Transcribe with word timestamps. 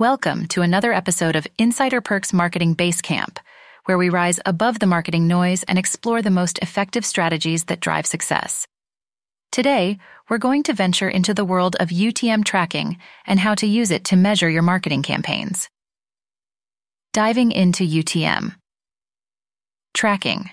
Welcome 0.00 0.46
to 0.46 0.62
another 0.62 0.94
episode 0.94 1.36
of 1.36 1.46
Insider 1.58 2.00
Perks 2.00 2.32
Marketing 2.32 2.74
Basecamp, 2.74 3.36
where 3.84 3.98
we 3.98 4.08
rise 4.08 4.40
above 4.46 4.78
the 4.78 4.86
marketing 4.86 5.28
noise 5.28 5.62
and 5.64 5.78
explore 5.78 6.22
the 6.22 6.30
most 6.30 6.58
effective 6.60 7.04
strategies 7.04 7.64
that 7.64 7.80
drive 7.80 8.06
success. 8.06 8.66
Today, 9.52 9.98
we're 10.30 10.38
going 10.38 10.62
to 10.62 10.72
venture 10.72 11.10
into 11.10 11.34
the 11.34 11.44
world 11.44 11.76
of 11.78 11.90
UTM 11.90 12.46
tracking 12.46 12.96
and 13.26 13.38
how 13.38 13.54
to 13.56 13.66
use 13.66 13.90
it 13.90 14.04
to 14.04 14.16
measure 14.16 14.48
your 14.48 14.62
marketing 14.62 15.02
campaigns. 15.02 15.68
Diving 17.12 17.52
into 17.52 17.86
UTM. 17.86 18.54
Tracking. 19.92 20.48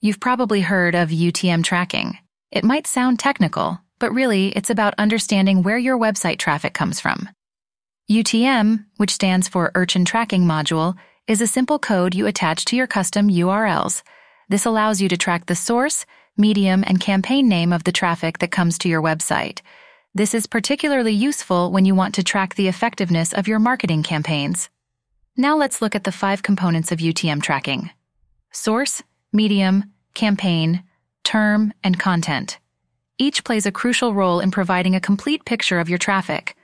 You've 0.00 0.20
probably 0.20 0.62
heard 0.62 0.94
of 0.94 1.10
UTM 1.10 1.64
tracking. 1.64 2.16
It 2.50 2.64
might 2.64 2.86
sound 2.86 3.18
technical, 3.18 3.78
but 3.98 4.14
really 4.14 4.48
it's 4.56 4.70
about 4.70 4.94
understanding 4.96 5.62
where 5.62 5.76
your 5.76 5.98
website 5.98 6.38
traffic 6.38 6.72
comes 6.72 6.98
from. 6.98 7.28
UTM, 8.08 8.84
which 8.98 9.10
stands 9.10 9.48
for 9.48 9.72
Urchin 9.74 10.04
Tracking 10.04 10.44
Module, 10.44 10.94
is 11.26 11.40
a 11.40 11.46
simple 11.46 11.80
code 11.80 12.14
you 12.14 12.28
attach 12.28 12.64
to 12.66 12.76
your 12.76 12.86
custom 12.86 13.28
URLs. 13.28 14.04
This 14.48 14.64
allows 14.64 15.00
you 15.00 15.08
to 15.08 15.16
track 15.16 15.46
the 15.46 15.56
source, 15.56 16.06
medium, 16.36 16.84
and 16.86 17.00
campaign 17.00 17.48
name 17.48 17.72
of 17.72 17.82
the 17.82 17.90
traffic 17.90 18.38
that 18.38 18.52
comes 18.52 18.78
to 18.78 18.88
your 18.88 19.02
website. 19.02 19.60
This 20.14 20.34
is 20.34 20.46
particularly 20.46 21.12
useful 21.12 21.72
when 21.72 21.84
you 21.84 21.96
want 21.96 22.14
to 22.14 22.22
track 22.22 22.54
the 22.54 22.68
effectiveness 22.68 23.32
of 23.32 23.48
your 23.48 23.58
marketing 23.58 24.04
campaigns. 24.04 24.70
Now 25.36 25.56
let's 25.56 25.82
look 25.82 25.96
at 25.96 26.04
the 26.04 26.12
five 26.12 26.44
components 26.44 26.92
of 26.92 27.00
UTM 27.00 27.42
tracking. 27.42 27.90
Source, 28.52 29.02
medium, 29.32 29.92
campaign, 30.14 30.84
term, 31.24 31.74
and 31.82 31.98
content. 31.98 32.60
Each 33.18 33.42
plays 33.42 33.66
a 33.66 33.72
crucial 33.72 34.14
role 34.14 34.38
in 34.38 34.52
providing 34.52 34.94
a 34.94 35.00
complete 35.00 35.44
picture 35.44 35.80
of 35.80 35.88
your 35.88 35.98
traffic. 35.98 36.56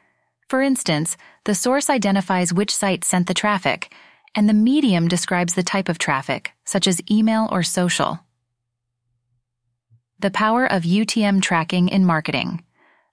For 0.52 0.60
instance, 0.60 1.16
the 1.44 1.54
source 1.54 1.88
identifies 1.88 2.52
which 2.52 2.76
site 2.76 3.04
sent 3.04 3.26
the 3.26 3.32
traffic, 3.32 3.90
and 4.34 4.46
the 4.46 4.52
medium 4.52 5.08
describes 5.08 5.54
the 5.54 5.62
type 5.62 5.88
of 5.88 5.96
traffic, 5.96 6.52
such 6.66 6.86
as 6.86 7.00
email 7.10 7.48
or 7.50 7.62
social. 7.62 8.20
The 10.18 10.30
power 10.30 10.70
of 10.70 10.82
UTM 10.82 11.40
tracking 11.40 11.88
in 11.88 12.04
marketing. 12.04 12.62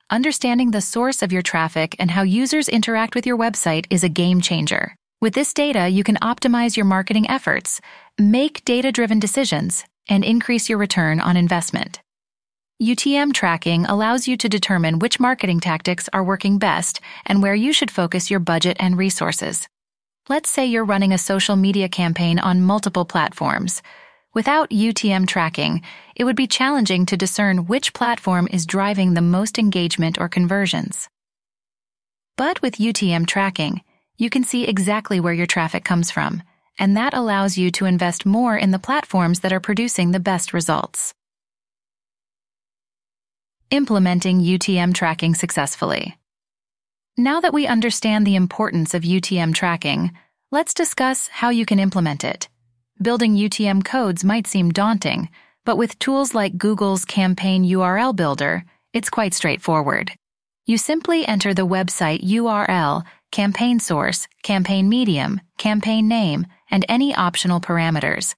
Understanding 0.10 0.72
the 0.72 0.82
source 0.82 1.22
of 1.22 1.32
your 1.32 1.42
traffic 1.42 1.96
and 1.98 2.12
how 2.12 2.24
users 2.24 2.68
interact 2.68 3.16
with 3.16 3.26
your 3.26 3.38
website 3.38 3.86
is 3.90 4.04
a 4.04 4.10
game 4.10 4.42
changer. 4.42 4.94
With 5.22 5.34
this 5.34 5.54
data, 5.54 5.88
you 5.88 6.04
can 6.04 6.18
optimize 6.18 6.76
your 6.76 6.86
marketing 6.86 7.30
efforts, 7.30 7.80
make 8.18 8.66
data 8.66 8.92
driven 8.92 9.18
decisions, 9.18 9.86
and 10.10 10.26
increase 10.26 10.68
your 10.68 10.78
return 10.78 11.22
on 11.22 11.38
investment. 11.38 12.02
UTM 12.82 13.34
tracking 13.34 13.86
allows 13.88 14.26
you 14.26 14.38
to 14.38 14.48
determine 14.48 15.00
which 15.00 15.20
marketing 15.20 15.60
tactics 15.60 16.08
are 16.14 16.24
working 16.24 16.58
best 16.58 17.02
and 17.26 17.44
where 17.44 17.54
you 17.54 17.74
should 17.74 17.92
focus 17.92 18.32
your 18.32 18.40
budget 18.40 18.78
and 18.80 18.98
resources. 18.98 19.68
Let's 20.30 20.48
say 20.50 20.66
you're 20.66 20.86
running 20.86 21.12
a 21.12 21.18
social 21.18 21.58
media 21.58 21.90
campaign 21.90 22.40
on 22.40 22.62
multiple 22.62 23.04
platforms. 23.04 23.82
Without 24.34 24.70
UTM 24.70 25.28
tracking, 25.28 25.82
it 26.16 26.24
would 26.24 26.38
be 26.38 26.48
challenging 26.48 27.06
to 27.08 27.18
discern 27.18 27.68
which 27.68 27.94
platform 27.94 28.48
is 28.50 28.66
driving 28.66 29.14
the 29.14 29.22
most 29.22 29.60
engagement 29.60 30.18
or 30.18 30.30
conversions. 30.30 31.10
But 32.38 32.62
with 32.62 32.78
UTM 32.78 33.28
tracking, 33.28 33.82
you 34.18 34.30
can 34.30 34.46
see 34.46 34.64
exactly 34.64 35.20
where 35.20 35.34
your 35.34 35.48
traffic 35.48 35.84
comes 35.84 36.12
from, 36.12 36.44
and 36.78 36.96
that 36.96 37.14
allows 37.14 37.58
you 37.58 37.72
to 37.72 37.84
invest 37.84 38.26
more 38.26 38.56
in 38.56 38.72
the 38.72 38.80
platforms 38.80 39.42
that 39.42 39.52
are 39.52 39.60
producing 39.60 40.12
the 40.12 40.20
best 40.22 40.54
results. 40.54 41.14
Implementing 43.72 44.42
UTM 44.42 44.96
tracking 44.96 45.36
successfully. 45.36 46.18
Now 47.16 47.40
that 47.40 47.54
we 47.54 47.68
understand 47.68 48.26
the 48.26 48.36
importance 48.36 48.96
of 48.96 49.04
UTM 49.04 49.54
tracking, 49.54 50.12
let's 50.52 50.74
discuss 50.74 51.28
how 51.28 51.50
you 51.50 51.68
can 51.68 51.78
implement 51.78 52.24
it. 52.24 52.50
Building 53.00 53.36
UTM 53.36 53.86
codes 53.86 54.24
might 54.24 54.48
seem 54.48 54.72
daunting, 54.72 55.30
but 55.66 55.78
with 55.78 56.00
tools 56.00 56.34
like 56.34 56.58
Google's 56.58 57.06
Campaign 57.06 57.64
URL 57.64 58.16
Builder, 58.16 58.66
it's 58.92 59.12
quite 59.12 59.36
straightforward. 59.36 60.14
You 60.66 60.80
simply 60.80 61.28
enter 61.28 61.54
the 61.54 61.68
website 61.68 62.24
URL, 62.24 63.04
campaign 63.32 63.80
source, 63.80 64.28
campaign 64.42 64.90
medium, 64.90 65.42
campaign 65.60 66.08
name, 66.08 66.48
and 66.72 66.86
any 66.90 67.14
optional 67.14 67.62
parameters. 67.62 68.34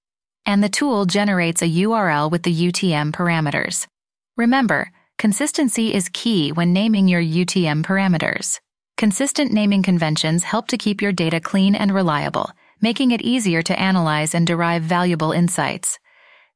And 0.46 0.62
the 0.62 0.68
tool 0.68 1.06
generates 1.06 1.62
a 1.62 1.70
URL 1.70 2.30
with 2.30 2.44
the 2.44 2.54
UTM 2.54 3.14
parameters. 3.14 3.88
Remember, 4.36 4.92
Consistency 5.22 5.94
is 5.94 6.10
key 6.10 6.52
when 6.52 6.74
naming 6.74 7.08
your 7.08 7.22
UTM 7.22 7.84
parameters. 7.84 8.60
Consistent 8.98 9.52
naming 9.52 9.84
conventions 9.84 10.44
help 10.44 10.68
to 10.70 10.80
keep 10.80 11.00
your 11.00 11.12
data 11.12 11.40
clean 11.40 11.76
and 11.76 11.94
reliable, 11.94 12.50
making 12.82 13.12
it 13.12 13.22
easier 13.22 13.62
to 13.62 13.80
analyze 13.80 14.34
and 14.34 14.48
derive 14.48 14.82
valuable 14.82 15.32
insights. 15.32 16.00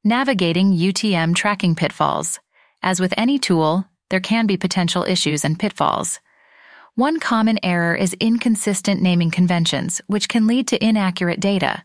Navigating 0.02 0.72
UTM 0.72 1.36
tracking 1.36 1.76
pitfalls. 1.76 2.40
As 2.82 2.98
with 2.98 3.14
any 3.16 3.38
tool, 3.38 3.84
there 4.10 4.18
can 4.18 4.48
be 4.48 4.56
potential 4.56 5.04
issues 5.04 5.44
and 5.44 5.56
pitfalls. 5.56 6.18
One 6.96 7.20
common 7.20 7.60
error 7.62 7.94
is 7.94 8.16
inconsistent 8.18 9.00
naming 9.00 9.30
conventions, 9.30 10.00
which 10.08 10.28
can 10.28 10.48
lead 10.48 10.66
to 10.66 10.84
inaccurate 10.84 11.38
data. 11.38 11.84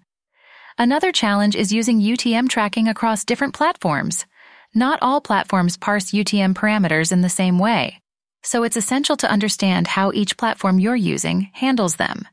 Another 0.79 1.11
challenge 1.11 1.55
is 1.55 1.71
using 1.71 2.01
UTM 2.01 2.49
tracking 2.49 2.87
across 2.87 3.23
different 3.23 3.53
platforms. 3.53 4.25
Not 4.73 4.99
all 5.01 5.19
platforms 5.19 5.75
parse 5.75 6.11
UTM 6.11 6.53
parameters 6.53 7.11
in 7.11 7.19
the 7.19 7.27
same 7.27 7.59
way, 7.59 7.99
so 8.41 8.63
it's 8.63 8.77
essential 8.77 9.17
to 9.17 9.29
understand 9.29 9.85
how 9.85 10.13
each 10.13 10.37
platform 10.37 10.79
you're 10.79 10.95
using 10.95 11.49
handles 11.51 11.97
them. 11.97 12.25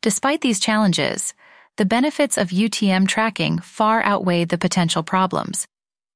Despite 0.00 0.40
these 0.40 0.58
challenges, 0.58 1.34
the 1.76 1.84
benefits 1.84 2.38
of 2.38 2.48
UTM 2.48 3.08
tracking 3.08 3.58
far 3.58 4.02
outweigh 4.04 4.46
the 4.46 4.56
potential 4.56 5.02
problems. 5.02 5.66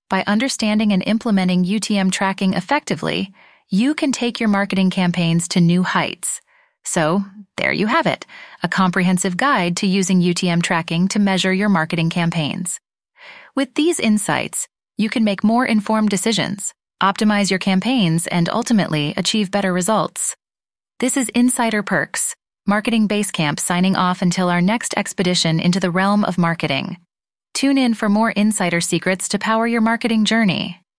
By 0.08 0.24
understanding 0.26 0.92
and 0.92 1.02
implementing 1.06 1.64
UTM 1.64 2.10
tracking 2.10 2.54
effectively, 2.54 3.34
you 3.68 3.94
can 3.94 4.12
take 4.12 4.40
your 4.40 4.48
marketing 4.48 4.88
campaigns 4.88 5.46
to 5.48 5.60
new 5.60 5.82
heights. 5.82 6.40
So, 6.84 7.22
there 7.58 7.72
you 7.72 7.86
have 7.86 8.06
it, 8.06 8.24
a 8.62 8.68
comprehensive 8.68 9.36
guide 9.36 9.76
to 9.78 9.86
using 9.86 10.22
UTM 10.22 10.62
tracking 10.62 11.08
to 11.08 11.18
measure 11.18 11.52
your 11.52 11.68
marketing 11.68 12.08
campaigns. 12.08 12.80
With 13.54 13.74
these 13.74 14.00
insights, 14.00 14.68
you 14.96 15.10
can 15.10 15.24
make 15.24 15.44
more 15.44 15.66
informed 15.66 16.10
decisions, 16.10 16.72
optimize 17.02 17.50
your 17.50 17.58
campaigns, 17.58 18.26
and 18.26 18.48
ultimately 18.48 19.12
achieve 19.16 19.50
better 19.50 19.72
results. 19.72 20.36
This 21.00 21.16
is 21.16 21.28
Insider 21.30 21.82
Perks, 21.82 22.34
Marketing 22.66 23.06
Basecamp 23.06 23.60
signing 23.60 23.96
off 23.96 24.22
until 24.22 24.48
our 24.48 24.62
next 24.62 24.94
expedition 24.96 25.60
into 25.60 25.80
the 25.80 25.90
realm 25.90 26.24
of 26.24 26.38
marketing. 26.38 26.96
Tune 27.54 27.78
in 27.78 27.94
for 27.94 28.08
more 28.08 28.30
insider 28.30 28.80
secrets 28.80 29.28
to 29.28 29.38
power 29.38 29.66
your 29.66 29.80
marketing 29.80 30.24
journey. 30.24 30.80